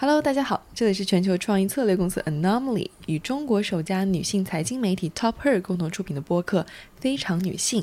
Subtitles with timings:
[0.00, 6.60] Hello，大家好，这里是全球创意策略公司 Anomaly 与中国首家女性财经媒体 Top Her 共同出品的播客
[7.00, 7.82] 《非常女性》，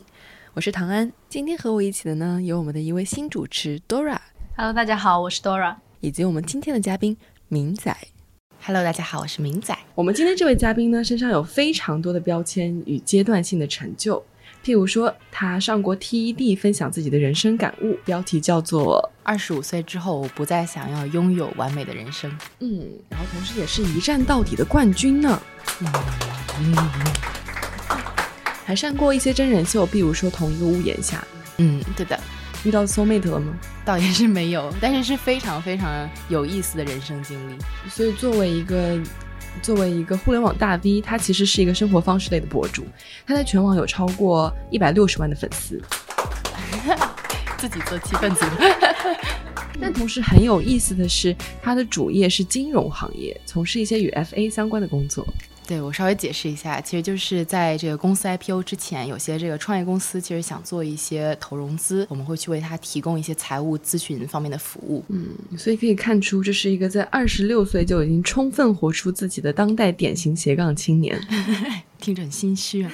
[0.53, 1.11] 我是唐安。
[1.27, 4.17] 今天和我一起的呢，有我们的一位新主持 Dora。
[4.55, 7.17] Hello，大家好，我是 Dora，以及我们今天的嘉宾
[7.49, 7.93] 明仔。
[8.61, 9.77] Hello，大家好，我是明仔。
[9.93, 14.23] 我们今天这位嘉宾呢，身上有非常多的标签与阶段性的成就。
[14.65, 22.35] 譬如说，他上过 TED 分享自己的人生感悟，标题叫做“二十五岁之后，我不再想要拥有完美的人生”。
[22.61, 25.39] 嗯，然后同时也是一战到底的冠军呢。
[26.59, 26.75] 嗯，
[28.65, 31.17] 还上过一些真人秀，譬如说《同一个屋檐下》。
[31.57, 32.19] 嗯，对的。
[32.63, 33.53] 遇到 soul mate 了吗？
[33.85, 37.55] 倒也是没有，但是是非常非常有意思的人生经历。
[37.87, 38.99] 所以作为一个。
[39.61, 42.85] 作为一个互联网大 V，他其实是一个生活方式类的博主，
[43.25, 45.81] 他在全网有超过一百六十万的粉丝，
[47.57, 48.45] 自己做气氛组。
[49.81, 55.27] 但同时很有意思的是，他的主业是金融行业，从事一些与 FA 相关的工作。
[55.67, 65.03] 对我稍微解释一下，其实就是在这个公司 IPO 之前，有些这个创业公司其实想做一些投融资，我们会去为他提供一些财务咨询方面的服务。
[65.09, 65.27] 嗯，
[65.57, 71.19] 所以可以看出，这是一个在二十六岁就已经充分活出自己的当代典型斜杠青年，
[71.99, 72.91] 听着很心虚啊。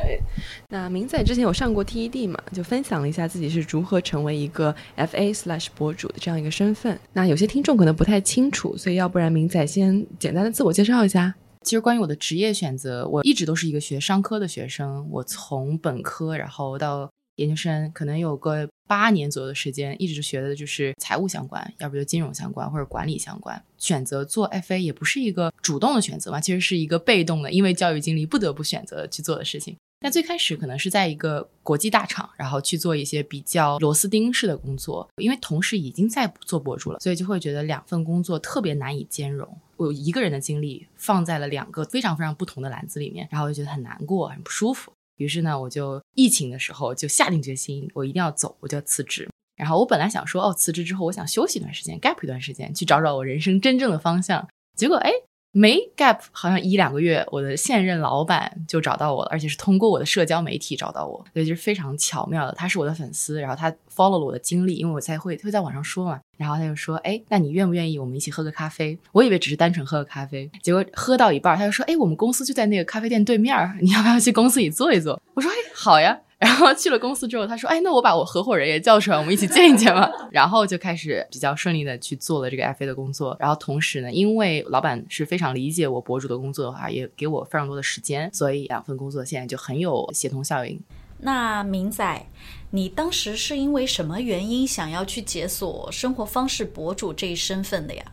[0.70, 6.98] 那明仔之前有上过 TED 嘛，就分享了一下自己是如何成为一个 FA slash 博主的这样一个身份。
[7.12, 11.34] 那有些听众可能不太清楚，所以要不然明仔先简单的自我介绍一下。
[11.68, 15.06] 其实关于我的职业选择，我一直都是一个学商科的学生。
[15.10, 23.62] 我从本科然后到研究生，可能有个八年左右的时间，一直学的就是财务相关，要不就金融相关或者管理相关。
[23.76, 29.76] 选择做 FA 也不是一个主动的选择嘛，其实是一个被动的，因为教育经历不得不选择去做的事情。
[30.00, 39.48] 但最开始可能是在一个国际大厂，然后去做一些比较螺丝钉式的工作，因为同事已经在做博主了，所以就会觉得两份工作特别难以兼容。
[39.76, 44.92] 我一个人的精力放在了两个非常非常不同的篮子里面，然后我就觉得很难过、很不舒服。
[45.18, 49.28] 于是呢，我就疫情的时候就下定决心，我一定要走，我就要辞职。
[49.56, 54.48] 然后我本来想说，哦，辞职之后我想休息一段时间，gap 一段时间，去找找我人生真正的方向。
[54.74, 55.12] 结果，哎。
[55.52, 62.52] 没 gap，好像一两个月，我的现任老板就找到我了，而且是通过我的社交媒体找到我，所以就是非常巧妙的。
[62.52, 68.96] 他是我的粉丝，然后他 follow 了我的经历，因为我才会会在网上说嘛，然后他就说，哎，那你愿不愿意我们一起喝个咖啡？
[69.12, 75.20] 我以为只是单纯喝个咖啡，结果喝到一半，他就说，哎，我们公司就在那个咖啡店对面，你要不要去公司里坐一坐？
[75.34, 76.20] 我说，哎，好呀。
[76.38, 83.36] 然后去了公司之后，他说：“哎，那我把我合伙人也叫出来，我们一起见一见吧。”然后就开始比较顺利的去做了这个 FA 的工作。
[83.40, 90.80] 然后同时呢，因为老板是非常理解我博主的工作的话，也给我非常多的时间，所以两份工作现在就很有协同效应。
[91.20, 92.26] 那明仔，
[92.70, 98.04] 你当时是因为什么原因想要去解锁生活方式博主这一身份的呀？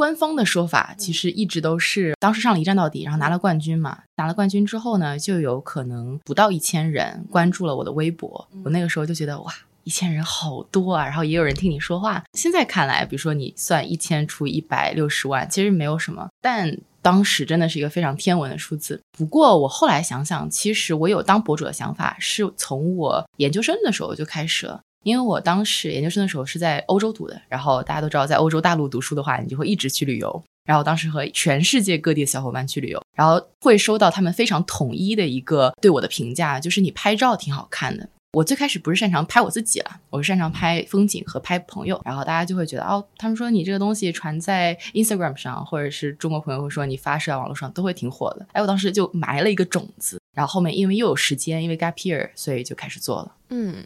[0.00, 3.98] 官方的说法其实一直都是，当时上了一站到底，然后拿了冠军嘛。
[4.16, 8.48] 拿了冠军之后呢，就有可能不到一千人关注了我的微博。
[8.64, 9.52] 我那个时候就觉得哇，
[9.84, 12.24] 一千人好多啊，然后也有人听你说话。
[12.32, 19.02] 现在看来，比如说你算一千除一百六十万，其实没有什么，但当时真的是一个非常天文的数字。
[19.12, 24.80] 不过我后来想想，其实我有当博主的想法，是从我研究生的时候就开始了。
[25.02, 30.42] 因为我当时研究生的时候是在欧洲读的，然后大家都知道，在欧洲大陆读书的话，你就会一直去旅游。
[30.66, 38.08] 然后当时和全世界各地的小伙伴去旅游，然后会收到他们非常统一的一个对我的评价，就是你拍照挺好看的。
[38.34, 42.00] 我最开始不是擅长拍我自己了，我是擅长拍风景和拍朋友。
[42.04, 48.46] 然后大家就会觉得，哦，他们说你这个东西传在 Instagram 上，或者是中国朋友会说你发社交网络上都会挺火的。
[48.52, 50.20] 哎，我当时就埋了一个种子。
[50.36, 53.34] 然后后面因为又有时间，因为 gap year，所以就开始做了。
[53.48, 53.84] 嗯。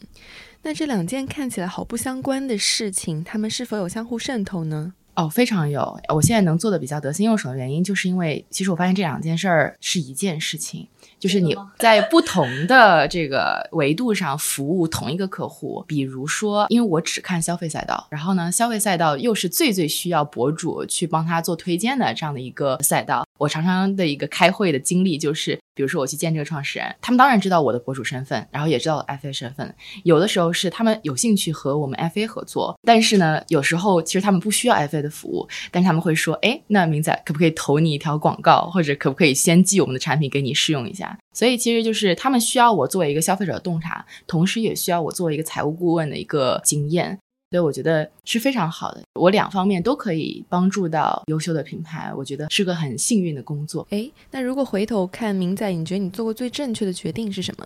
[0.66, 4.94] 那这两件看起来毫不相关的事情，他们是否有相互渗透呢？
[5.14, 6.00] 哦，非常有。
[6.08, 10.88] 我现在能做的比较得心应手的原因，就是因为其实我发现这两件事儿是一件事情，
[11.20, 15.84] 就是你在不同的这个维度上服务同一个客户。
[15.86, 23.24] 比如说，因为我只看消费赛道，然后呢，消费赛道又是最最需要博主去帮他做推荐的这样的一个赛道。
[23.38, 29.74] 我常常的一个开会的经历就是，比如说我去见这个创始人，他们当然知道我的博主身份，然后也知道 FA 身份。
[30.04, 41.18] 有的时候是他们有兴趣和我们 FA 合作，但是呢，有时候其实他们不需要 FA 的服务，但是他们会说，哎，那明仔可不可以投你一条广告，或者可不可以先寄我们的产品给你试用一下？
[41.32, 47.18] 所以其实就是他们需要我作为一个消费者的洞察，同时也需要我作为一个财务顾问的一个经验。
[47.54, 53.86] 所以我觉得是非常好的，我两方面都可以帮助到优秀的品牌，我觉得是个很幸运的工作。
[53.90, 57.64] 哎，那如果回头看明仔，你觉得你做过最正确的决定是什么？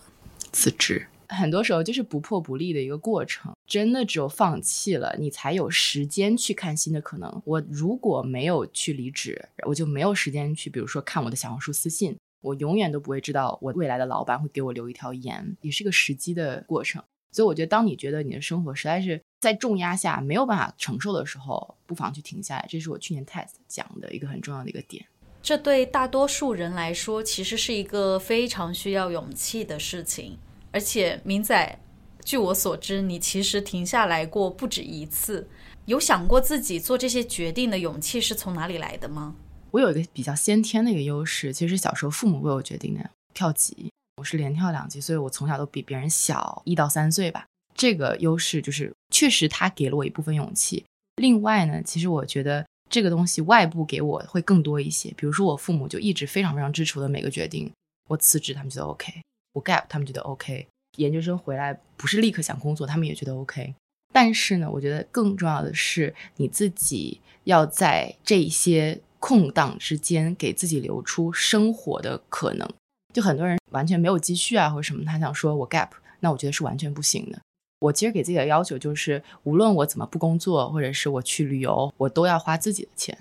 [0.52, 1.06] 辞职。
[1.28, 3.50] 很多时候就是不破不立的一个过程。
[3.66, 7.42] 真的只有放弃了，你才有时间去看新的可能。
[7.46, 17.02] 我如果没有去离职，我就没有时间去，比如说看我的小红书私信，我永远都不会知道我未来的老板会给我留一条言，也是一个时机的过程。
[17.30, 22.66] 所以我觉得，当你觉得你的生活实在是在重压下没有办法承受的时候，不妨去停下来。
[22.68, 25.04] 这是我去年 test 讲的一个很重要的一个点。
[25.42, 30.36] 这对大多数人来说，其实是一个非常需要勇气的事情。
[30.70, 31.78] 而且，明仔，
[32.24, 35.48] 据我所知，你其实停下来过不止一次。
[35.86, 39.34] 有想过自己做这些决定的勇气是从哪里来的吗？
[39.70, 43.90] 我有一个比较先天的一个优势，其实小时候父母为我决定的，跳级。
[44.18, 47.46] 我是连跳两级，所以我从小都比别人小一到三岁吧。
[47.74, 50.84] 这个优势就是确实他给了我一部分勇气。
[51.16, 55.08] 另外呢，其实我觉得这个东西外部给我会更多一些。
[55.16, 57.70] 比如说我父母就一直非常非常支持我的每个决定。
[58.08, 59.12] 我辞职他们觉得 OK，
[59.52, 60.66] 我 gap 他们觉得 OK，
[60.96, 63.74] 研究生回来不是立刻想工作，他们也觉得 OK。
[64.12, 72.68] 但是呢，我觉得更重要的是你自己要在这些空档之间给自己留出生活的可能。
[73.14, 75.88] 就很多人完全没有积蓄啊，或者什么，他想说我 gap，
[76.20, 77.38] 那我觉得是完全不行的。
[77.80, 83.16] 我其实给自己的要求就是，无论我怎么不工作，或者是我去旅游，我都要花自己的钱，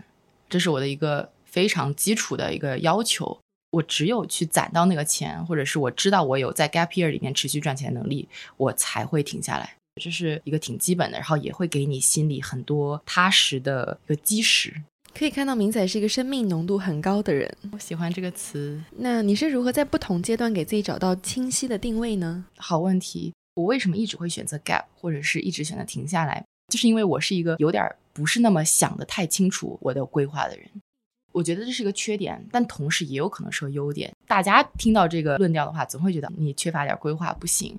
[0.50, 3.38] 这是我的一个非常基础的一个要求。
[3.72, 9.76] 我只有去攒到那个钱，或者是我知道我有在 gap year 里面持续赚钱能力，我才会停下来。
[10.02, 14.74] 这是一个挺基本的，然后也会给你心里很多踏实的一个基石。
[15.18, 17.52] 可以看到，明仔是一个生命浓度很高的人。
[17.72, 18.80] 我喜欢这个词。
[18.98, 22.46] 那你是如何在不同阶段给自己找到清晰的定位呢？
[22.56, 23.34] 好问题。
[23.56, 26.46] 我为什么一直会选择 gap，或者是一直选择停下来？
[26.72, 27.84] 就是因为我是一个有点
[28.14, 30.70] 不是那么想的太清楚我的规划的人。
[31.32, 34.14] 我觉得这是一个缺点，但同时也有可能是个优点。
[34.28, 37.76] 大家听到这个论调的话，总会觉得你缺乏点规划不行。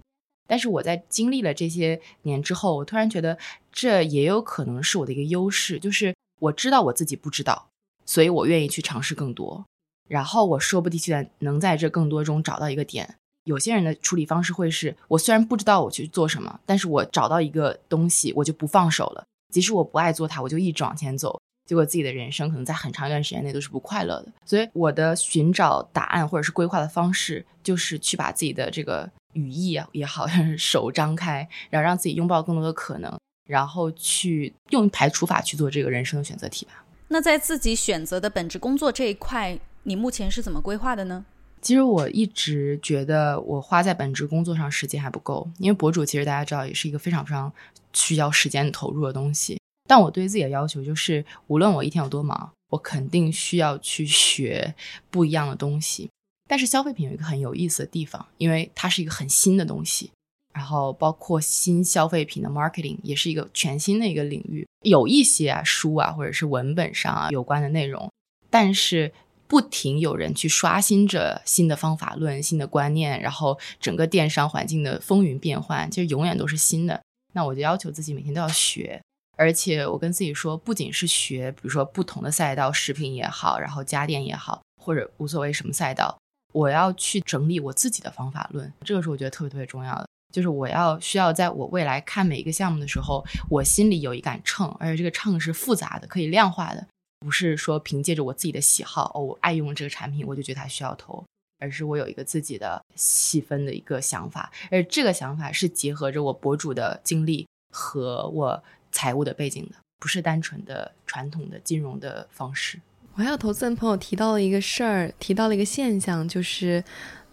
[0.48, 3.38] 但是我在经历了这些年之后，我突然觉得
[3.70, 6.12] 这也有可能是我的一个优势，就是。
[6.38, 7.68] 我知道我自己不知道，
[8.06, 9.64] 所以我愿意去尝试更多。
[10.08, 13.16] 然后我说不定现在能在这更多中找到一个点。
[13.44, 19.24] 有些人的处理方式会是：我虽然不知道我去做什么，但是我找到一个东西，我就不放手了。
[19.52, 21.40] 即使我不爱做它，我就一直往前走。
[21.66, 24.32] 结果自己的人生可能在很长一段时间内都是不快乐的。
[24.46, 30.26] 所以我的寻找答案或者是规划的方式，就是去把自己的这个羽翼也好，
[30.56, 33.18] 手张开，然后让自己拥抱更多的可能。
[33.48, 36.84] 然后去用排除法去做这个人生的选择题吧。
[37.08, 41.24] 那在自己选择的本职工作这一块，你目前是怎么规划的呢？
[41.60, 47.52] 其实我一直觉得我花在本职工作上时间还不够，因为博主其实大家知道也是一个非常非常
[47.92, 49.58] 需要时间投入的东西。
[49.88, 54.74] 但我对自己的要求就是，无论我一天有多忙，我肯定需要去学
[55.10, 56.10] 不一样的东西。
[56.46, 60.10] 但是消费品有一个很有意思的地方，因为它是一个很新的东西。
[60.58, 68.10] 然后包括新消费品的 marketing 也是一个全新的一个领域，有一些啊书啊或者是文本上啊有关的内容，
[68.50, 69.12] 但是
[69.46, 77.00] 不停有人去刷新着新的方法论、新的观念，然后整个电商环境的风云变幻，其实永远都是新的。
[77.34, 79.00] 那我就要求自己每天都要学，
[79.36, 86.18] 而且我跟自己说，不仅是学，比如说不同的赛道，食品也好，然后家电也好，或者无所谓什么赛道，
[86.52, 90.08] 我要去整理我自己的方法论，这个是我觉得特别特别重要的。
[90.32, 96.86] 就是我要需要在我未来看每一个项目的时候，我心里有一杆秤，而且这个秤是复杂的，可以量化的，
[97.20, 101.24] 不是说凭借着我自己的喜好，哦，我爱用这个产品，我就觉得它需要投，
[101.58, 112.78] 而是我有一个自己的细分的一个想法，而这个想法是结合着我博主的经历和我财务的背景的，不是单纯的传统的金融的方式。
[113.14, 116.84] 我还有投资人朋友提到了一个事儿，提到了一个现象，就是，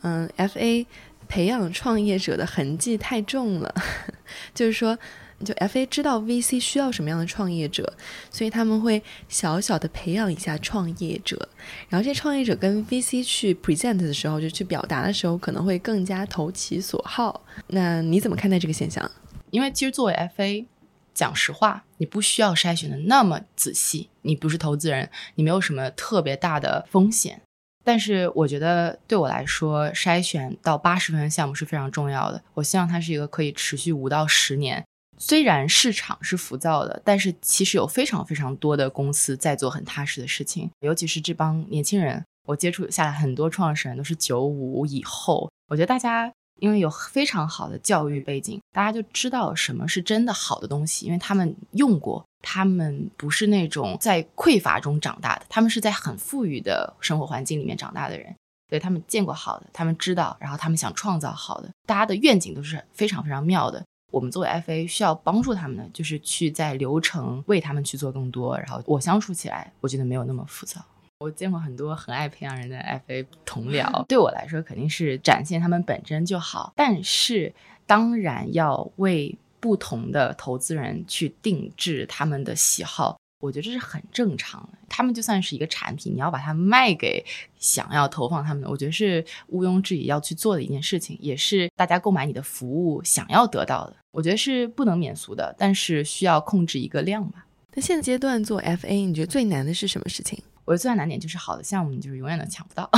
[0.02, 0.86] 嗯，FA。
[1.28, 3.74] 培养创业者的痕迹太重了，
[4.54, 4.98] 就是说，
[5.44, 7.94] 就 FA 知道 VC 需要什么样的创业者，
[8.32, 11.50] 所以他们会小小的培养一下创业者，
[11.90, 17.44] 然后这些创业者跟 VC 去 present 的时候，就去表达的时候，可能会更加投其所好。
[17.68, 19.10] 那你怎么看待这个现象？
[19.52, 20.66] 因为其实作为 FA，
[21.14, 27.42] 讲实话，你不需要筛选的那么仔细，你不是投资人，你没有什么特别大的风险。
[27.86, 32.42] 但是我觉得对我来说，筛选到八十分的项目是非常重要的。
[32.56, 34.84] 我希望它是一个可以持续五到十年。
[35.18, 40.70] 虽然市场是浮躁的，但是其实有非常非常多的公司在做很踏实的事情。
[40.82, 45.50] 尤其是这帮年轻人，我接触下来很多创始人都是九五以后。
[45.68, 46.34] 我觉得大家。
[46.60, 58.34] 因为有非常好的教育背景，大家就知道什么是真的好的东西，因为他们用过，他们不是那种在匮乏中长大的，他们是在很富裕的生活环境里面长大的人，
[58.70, 63.84] 对他们见过好的，他们知道，然后他们想创造好的，大家的愿景都是非常非常妙的。
[64.12, 70.80] 我们作为 FA 需要帮助他们的，就是去在流程为他们去做更多，然后我相处起来，我觉得没有那么浮躁。
[71.20, 77.54] 我见过很多很爱培养人的 FA 同僚，对我来说肯定是展现他们本真就好，但是
[77.86, 83.18] 当然要为不同的投资人去定制他们的喜好。
[83.40, 87.24] 我觉得这是很正常的，他们就算是一个产品，你要把它卖给
[87.58, 93.96] 想要投放他们的，我觉得是毋庸置疑要去做的一件事情，也是大家购买你的服务想要得到的。
[94.12, 97.46] 我觉得是不能免俗的，但是需要控制一个量吧。
[97.74, 100.42] 那现阶段做 FA，你觉得最难的是什么事情？
[100.66, 102.90] 我觉得最大难点就是好的项目你就是永远都抢不到，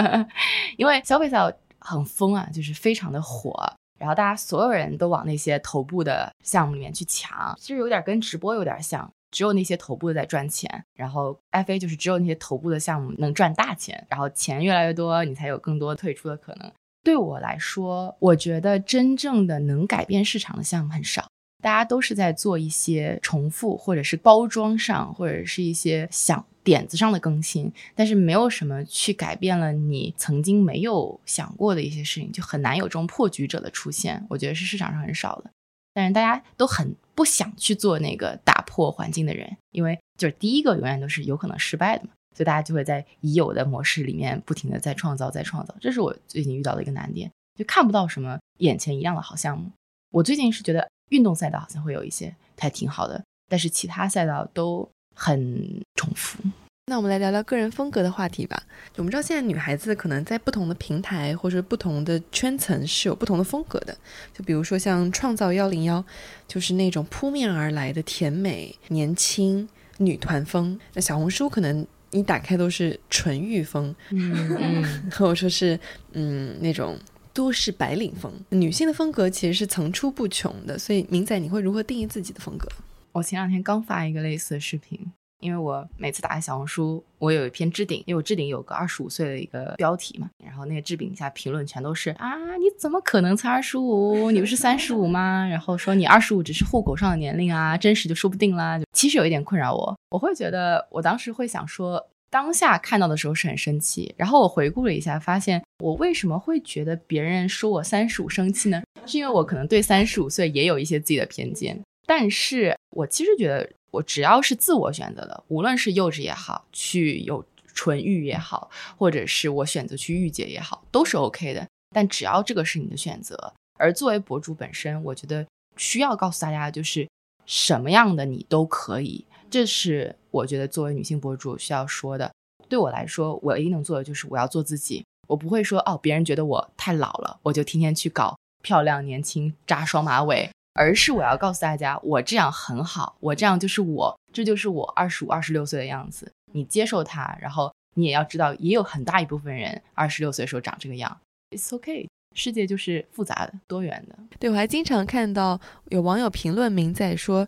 [0.76, 1.38] 因为消费赛
[1.78, 3.54] 很疯啊，就是非常的火，
[3.98, 9.10] 然后大家所有人都往那些头部的项目里面去抢，其实有点跟直播有点像。
[9.32, 16.70] 只有那些头部的在赚钱，然后 FA 就是只有那些头部的项目能赚大钱，然后钱越来越多，你才有更多退出的可能。
[17.02, 21.26] 对我来说，我觉得真正的能改变市场的项目很少，
[21.62, 34.26] 大家都是在做一些重复，或者是包装上，或者是一些想点子上的更新，但是没有什么去改变了你曾经没有想过的一些事情，就很难有这种破局者的出现。
[34.28, 35.50] 我觉得是市场上很少的。
[35.94, 45.74] 但是大家都很不想去做那个打破环境的人，因为就是第一个永远都是有可能失败的嘛，所以大家就会在已有的模式里面不停的在创造，在创造。
[45.80, 49.70] 这是我最近遇到的一个难点，就看不到什么眼前一亮的好项目。
[50.12, 56.38] 我最近是觉得运动赛道好像会有一些还挺好的，但是其他赛道都很重复。
[56.86, 58.60] 那我们来聊聊个人风格的话题吧。
[58.96, 63.96] 我们知道现在女孩子可能在不同的平台或者不同的圈层是有不同的风格的。
[64.34, 66.04] 就比如说像创造幺零幺，
[66.48, 70.78] 就是那种扑面而来的甜美、年轻女团风。
[70.94, 75.78] 那小红书可能你打开都是纯欲风，嗯， 或者说是
[76.12, 76.98] 嗯那种
[77.32, 78.32] 都市白领风。
[78.50, 80.78] 女性的风格其实是层出不穷的。
[80.78, 82.68] 所以明仔，你会如何定义自己的风格？
[83.12, 84.98] 我前两天刚发一个类似的视频。
[85.40, 94.30] 因为我每次打开小红书，我有一篇置顶，因为我置顶有个二十五岁的一个标题嘛，然后那个置顶下评论全都是啊，你怎么可能才二十五？
[94.30, 95.44] 你不是三十五吗？
[95.50, 98.78] 然后说你二十五只是户口上的年龄啊，真实就说不定啦。
[98.92, 102.00] 其实有一点困扰我，我会觉得我当时会想说，
[102.32, 108.82] 当下看到的时候是很生气，然后我回顾了一下，发现我为什么会觉得别人说我三十五生气呢？
[109.04, 113.70] 是因为我可能对三十五岁也有一些自己的偏见，但是我其实觉得。
[113.92, 121.68] 我只要是自我选择的，无论是幼稚也好，去有纯欲也好，或者是我选择去御姐也好，都是 OK 的。
[121.94, 125.46] 但只要这个是你的选择，而作为博主本身，我觉得
[125.76, 127.06] 需要告诉大家的，就是
[127.44, 129.26] 什么样的你都可以。
[129.52, 132.32] 这是我觉得作为女性博主需要说的。
[132.70, 140.48] 对我来说，我唯一能做的就是我要做自己，我不会说哦，别人觉得我太老了，我就天天去搞漂亮、年轻、扎双马尾。
[140.74, 146.32] 而是我要告诉大家，我这样很好，我这样就是我，这就是我二十五、二十六岁的样子。
[146.52, 151.14] 你接受它，然后你也要知道，也有很大一部分人二十六岁的时候长这个样。
[151.50, 154.18] It's okay，世界就是复杂的、多元的。
[154.38, 157.46] 对我还经常看到有网友评论明仔说，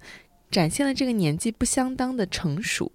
[0.55, 2.93] 展现了这个年纪不相当的成熟。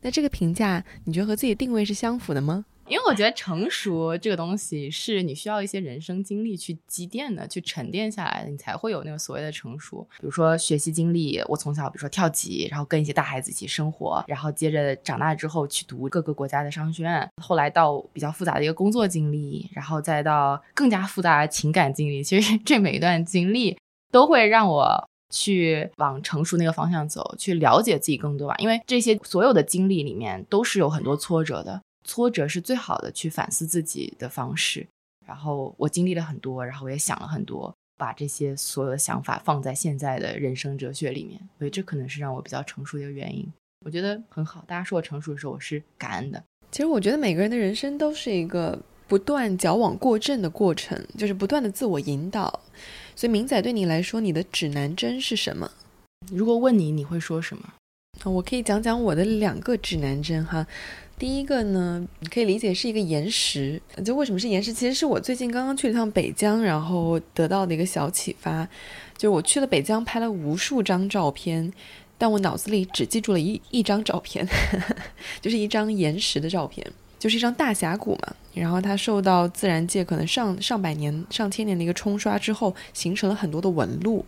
[0.00, 2.64] 那这个评价，你觉得和自己定位是相符的吗？
[2.86, 10.06] 因为我觉得成熟这个东西是你需要一些人生经历去积淀的，去沉淀下来的，你才会有那个所谓的成熟。
[10.18, 22.24] 比如说学习经历，我从小比如说跳级，然后跟一些大孩子一起生活，然后接着长大之后去读各个国家的商学院，后来到比较复杂的一个工作经历，然后再到更加复杂的情感经历。
[22.24, 23.78] 其实 这每一段经历
[24.10, 28.54] 都会让我去往成熟那个方向走，去了解自己更多吧。
[28.58, 31.82] 因为这些所有的经历里面都是有很多挫折的。
[32.04, 34.86] 挫折是最好的去反思自己的方式。
[35.26, 41.40] 然后我经历了很多，然后我也想了很多，把这些所有的想法放在现在的人生哲学里面。
[41.58, 43.50] 所以这可能是让我比较成熟的一个原因。
[43.84, 44.62] 我觉得很好。
[44.68, 46.40] 大家说我成熟的时候，我是感恩的。
[46.70, 52.60] 其实我觉得每个人的人生都是一个不断矫枉过正的过程，就是不断的自我引导。
[53.16, 55.70] 所以明仔对你来说，你的指南针是什么？
[56.32, 57.64] 如果问你，你会说什么？
[58.24, 60.66] 我可以讲讲我的两个指南针哈。
[61.18, 63.80] 第一个呢，你可以理解是一个岩石。
[64.04, 64.72] 就为什么是岩石？
[64.72, 68.68] 其实是我最近刚刚去了趟北疆，然后得到的一个小启发。
[69.16, 71.72] 就我去了北疆，拍了无数张照片，
[72.18, 74.46] 但我脑子里只记住了一一张照片，
[75.40, 76.84] 就是一张岩石的照片，
[77.24, 78.34] 就是一张大峡谷嘛。
[78.52, 84.22] 然后它受到自然界可能上上百年、上千年的一个冲刷之后，形成了很多的纹路。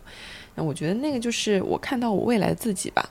[0.55, 3.07] 那我觉得那个就是我看到我未来的自己吧。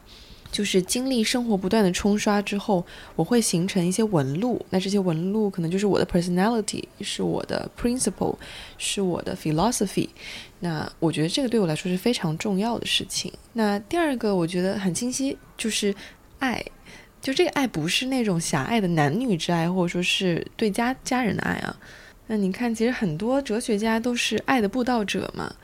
[0.53, 4.65] 就是经历生活不断的冲刷之后，我会形成一些纹路。
[4.71, 8.35] 那这些纹路可能就是我的 personality，是我的 principle，
[8.79, 10.09] 是我的 philosophy。
[10.61, 13.31] 那我觉得这个对我来说是非常重要的事情。
[13.53, 15.95] 那第二个我觉得很清晰，就是
[16.39, 16.65] 爱。
[17.21, 21.77] 就这个爱不是那种狭隘的男女之爱，或者说是对家家人的爱啊。
[22.27, 25.55] 那你看，其实很多哲学家都是爱的布道者嘛。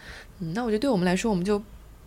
[0.40, 1.62] 嗯，那我觉得对我们来说，我们就。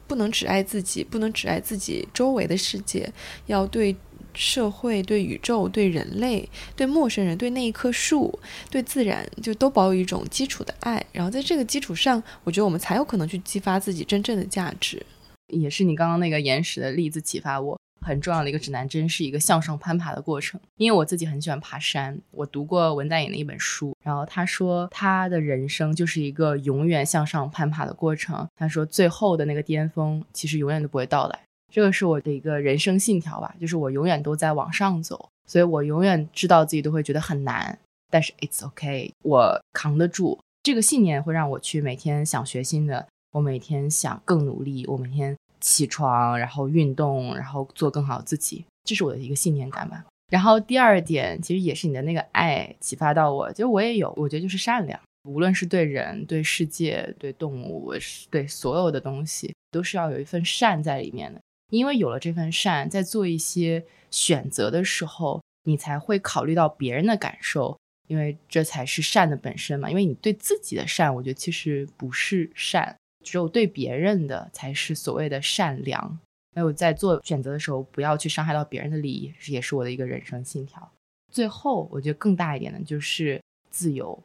[0.08, 3.12] 不能只爱自己，不能只爱自己周围的世界，
[3.48, 3.96] 要对
[4.36, 8.38] 社会、对宇宙、对人类、对陌生人、对那一棵树、
[8.70, 11.04] 对自然，就都保有一种基础的爱。
[11.12, 15.04] 然后在这个基础上，我觉得我们才有可能去激发自己真正的价值。
[15.48, 17.80] 也是你刚刚那个岩石的例子启发我。
[18.06, 22.16] 很重要的一个指南针是一个向上攀爬的过程，因为我自己很喜欢爬山。
[22.30, 28.48] 我读过文在寅的一本书，然后他说他的人生就是一个永远向上攀爬的过程。
[28.56, 31.40] 他说最后的那个巅峰其实永远都不会到来，
[31.74, 37.78] 这个是我的一个人生信条吧，就是我永远都在往上走，所以我永远知道自己都会觉得很难，
[38.12, 40.40] 但是 it's okay，我扛得住。
[40.62, 45.36] 这个信念会让我去每天想学新的，我每天想更努力，我每天。
[45.60, 50.06] 起床，然后运动，然后做更好自己，这是我的一个信念感吧。
[50.32, 57.94] 然后第二点，其实也是你的那个爱启发到我，其实我也有，我觉得就是善良，无论是对人、对世界、对动物，
[58.30, 61.40] 对所有的东西，都是要有一份善在里面的。
[61.72, 69.90] 因为有了这份善，在做一些选择的时候，你才会考虑到别人的感受，因为这才是善的本身嘛。
[69.90, 72.96] 因为你对自己的善，我觉得其实不是善。
[73.26, 76.20] 只有对别人的才是所谓的善良。
[76.54, 80.90] 还有在做选择的时候，不要去伤害到别人的利益，也是我的一个人生信条。
[81.30, 84.18] 最后，我觉得更大一点的就是自由，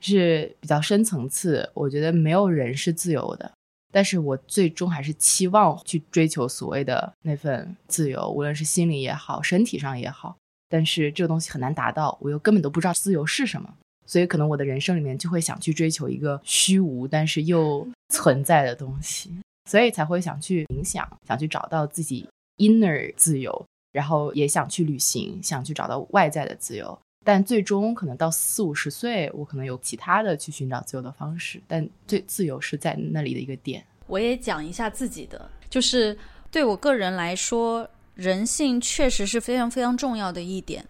[0.00, 1.68] 是比较深层次。
[1.74, 3.52] 我觉得没有人是自由的，
[3.92, 10.34] 但是我最终还是期望去追求所谓的那份自由，无论是心理也好，身体上也好。
[10.70, 13.74] 但是这个东西很难达到，我又根本都不知道自由是什么。
[14.06, 19.30] 所以，可能我的人生里面就会想去追求一个虚无但是又存在的东西，
[19.70, 26.98] 所以才会想去冥想，想去找到自己 inner 自由，然后也想去旅行，想去找到外在的自由。
[27.24, 33.82] 但最终可能到四五十岁，我可能有其他的去寻找自由的方式，但最自由是在那里的一个点。
[34.06, 36.16] 我也讲一下自己的，就是
[36.50, 40.84] 对我个人来说，人性确实是非常非常重要的一点。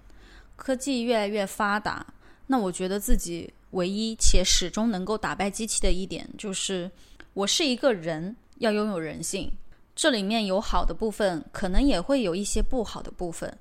[0.56, 2.04] 科技越来越发达。
[2.46, 6.90] 那我觉得自己唯一且始终能够打败机器的一点，就是
[7.33, 9.52] 我是一个人，要拥有人性。
[9.96, 13.57] 这里面有好的部分，可能也会有一些不好的部分，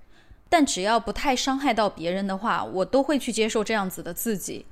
[0.50, 4.66] 但只要不太伤害到别人的话，我都会去接受这样子的自己。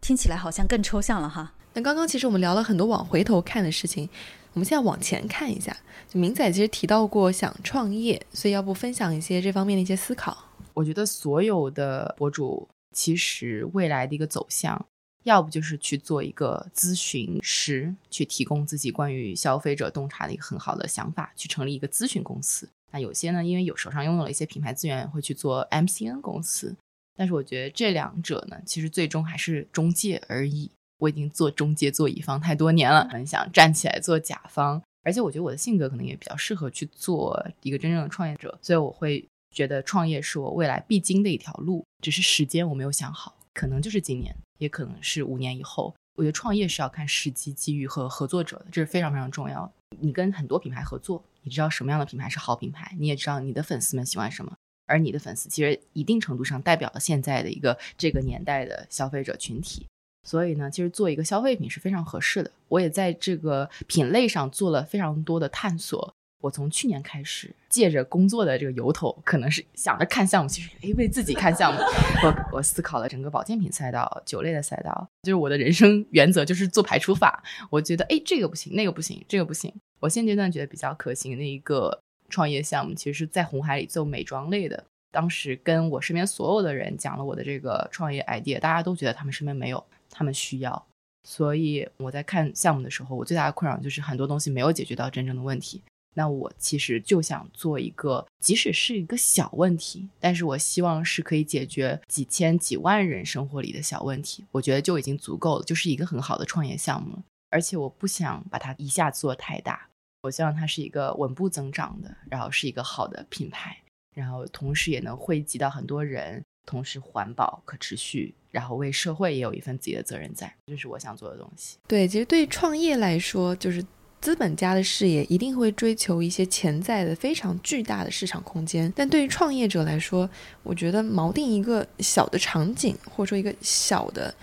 [0.00, 1.52] 听起来好像更抽象了哈。
[1.74, 4.08] 那刚刚其实我们聊了很多往回头看的事情，
[4.54, 5.76] 我们现在往前看一下。
[6.08, 10.36] 就明仔其实提到过想创业，所以要不分享一些这方面的一些思考？
[10.74, 12.66] 我觉得所有的博主。
[12.94, 14.86] 其实未来的一个走向，
[15.24, 22.68] 要不就是去做一个咨询师，去提供自己关于消费者洞察的一个很好的想法，去成立一个咨询公司。
[22.92, 26.74] 那有些呢，因为有手上拥有了一些品牌资源，会去做 MCN 公司。
[27.16, 30.70] 但是我觉得这两者呢，其实最终还是中介而已。
[30.98, 34.82] 我已经做中介、做乙方太多年了，很想站起来做甲方。
[35.02, 39.24] 而且我觉得我的性格可能也比较适合去做一个真正的创业者，所以我会。
[39.50, 45.94] 觉得创业是我未来必经的一条路，只是时间我没有想好，可能就是今年，也可能是五年以后。
[46.16, 49.70] 我觉得创业是要看时机、机遇和合作者的，这是非常非常重要。
[49.98, 54.54] 你跟很多品牌合作，你知道什么样的品牌是好品牌，你也知道你的粉丝们喜欢什么，
[54.86, 59.86] 而你的粉丝其实一定程度上代表了现在的一个这个年代的消费者群体。
[60.28, 62.50] 所以呢，其实做一个消费品是非常合适的。
[62.68, 66.12] 我也在这个品类上做了非常多的探索。
[66.40, 71.80] 我从去年开始，借着工作的这个由头，可能是想着看项目，其实诶为自己看项目。
[72.24, 77.42] 我我思考了整个保健品赛道、酒类的赛道，就是我的人生原则就是做排除法。
[77.68, 79.72] 我觉得诶这个不行，那个不行，这个不行。
[80.00, 82.00] 我现阶段觉得比较可行的一个
[82.30, 84.82] 创业项目，其实是在红海里做美妆类的。
[85.12, 90.86] 当时跟我身边所有的人讲了我的这个创业 idea，大家都觉得他们身边没有，他们需要。
[91.28, 95.82] 所以我在看项目的时候，我最大的困扰就是很多东西没有解决到真正的问题。
[96.14, 107.22] 那我其实就想做一个，即使是一个小问题，但是我希望是可以解决几千几万人生活里的小问题，我觉得就已经足够了，就是一个很好的创业项目。
[107.48, 109.88] 而且我不想把它一下做太大，
[110.22, 113.76] 我希望它是一个稳步增长的，然后是一个好的品牌，
[114.14, 121.78] 然后同时也能惠及到很多人，同时环保、可持续，然后为社会也有一份自己的责任在，这是我想做的东西。
[121.86, 123.84] 对，其实对创业来说，就是。
[124.20, 130.28] 资本家的视野一定会追求一些潜在的非常巨大的市场空间，但对于创业者来说，
[130.62, 134.34] 我觉得锚定一个小的场景，或者说一个小的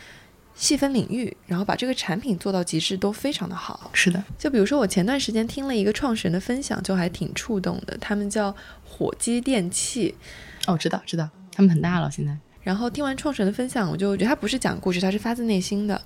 [0.55, 3.91] 细分领域，然后把这个产品做到极致都非常的好。
[3.93, 7.95] 是的，就比如说我前段时间听了一个创始人的分享，就还挺触动的。
[8.01, 10.15] 他们叫火鸡电器，
[10.65, 12.35] 哦，知道知道，他们很大了现在。
[12.63, 16.01] 然后听完创始人的分享，我就觉得他不是讲故事，他是发自内心的，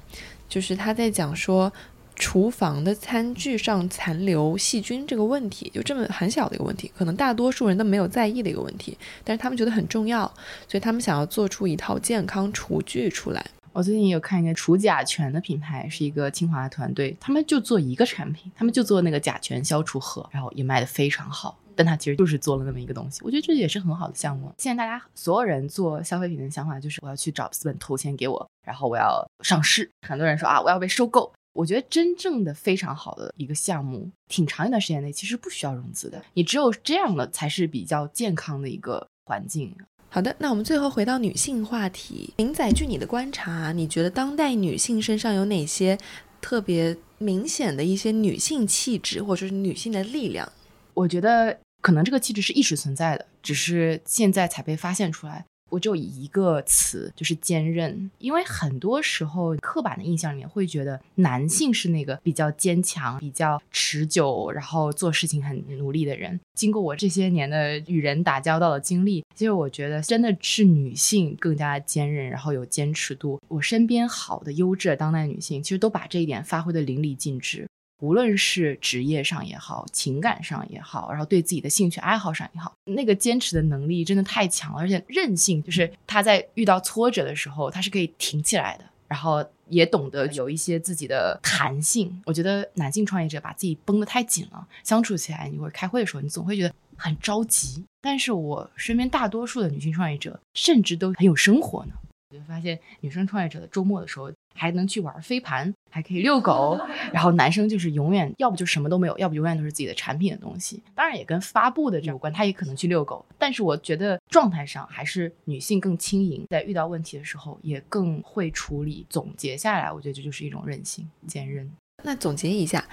[0.49, 1.71] 就是他在讲说。
[2.15, 10.25] 厨房的餐具上残留细菌这个问题，就这么很小的一个问题，可能大多数人都没有在意的一个问题，但是他们觉得很重要，
[10.67, 13.45] 所以他们想要做出一套健康厨具出来。
[13.73, 21.57] 我最近有看一个除甲醛的品牌，是一个清华团队，他们就做一个产品，他们就做那个甲醛消除盒，然后也卖的非常好。
[21.73, 24.51] 但他其实就是做了那么一个东西，我觉得这也是很好的项目。
[24.57, 29.89] 现在大家所有人做消费品的想法就是我要去找资本投钱给我，然后我要上市。
[30.05, 31.31] 很多人说啊，我要被收购。
[31.53, 36.23] 我觉得真正的非常好的一个项目，挺长一段时间内其实不需要融资的。
[36.33, 39.75] 你只有这样的才是比较健康的一个环境。
[40.09, 45.97] 好的，那我们最后回到女性话题，明仔，据你的观察，你觉得当代女性身上有哪些
[46.41, 50.51] 特别明显的一些女性气质，或者是女性的力量？
[50.93, 55.45] 我觉得可能这个气质是一直存在的，只是现在才被发现出来。
[55.71, 58.11] 我就一个词，就是坚韧。
[58.19, 66.39] 因为很多时候刻板的印象里面会觉得男性是那个比较坚强、比较持久，然后做事情很努力的人。
[66.53, 73.39] 经过我这些年的与人打交道的经历，其实我觉得真的是女性更加坚韧，然后有坚持度。
[73.47, 77.65] 我身边好的优质的当代女性，其实都把这一点发挥的淋漓尽致。
[78.01, 92.21] 无论是职业上也好，情感上也好，然后对自己的兴趣爱好上也好，那个坚持的能力真的太强了，而且韧性，就是他在遇到挫折的时候，他是可以挺起来的，然后也懂得有一些自己的弹性。
[92.25, 97.85] 我觉得男性创业者把自己绷得太紧了，相处起来，你会开会的时候，你总会觉得很着急。
[98.01, 101.93] 但是我身边大多数的女性创业者，甚至都很有生活呢。
[102.31, 104.31] 我就发现，女生创业者的周末的时候。
[104.53, 106.79] 还能去玩飞盘，还可以遛狗，
[107.13, 110.81] 然后男生就是永远要不就什么都没有，要不永远都是自己的产品的东西。
[110.95, 113.23] 当然也跟发布的这有关，他也可能去遛狗。
[113.37, 119.05] 但是我觉得状态上还是女性更轻盈，在遇到问题的时候也更会处理。
[119.09, 121.69] 总结下来，我觉得这就是一种韧性、坚韧。
[122.03, 122.83] 那总结一下，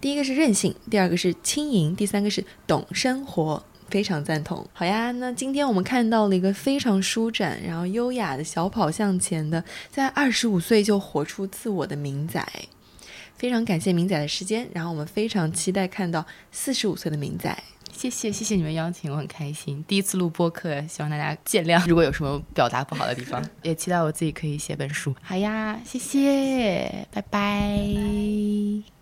[0.00, 3.62] 第一个是韧性，第二个是轻盈，第三个是懂生活。
[3.92, 4.66] 非常赞同。
[4.72, 12.42] 好呀，那今天我们看到了一个非常舒展，然后优雅的小跑向前的，在二十五岁就活出自我的明仔。
[13.36, 17.56] 非常感谢明仔的时间，然后我们非常期待看到四十五岁的明仔。
[17.92, 19.84] 谢谢，谢谢你们邀请，我很开心。
[19.86, 21.86] 第一次录播客，希望大家见谅。
[21.86, 25.14] 如果有什么表达不好的地方， 也期待我自己可以写本书。
[25.20, 29.01] 好呀，谢谢，拜拜。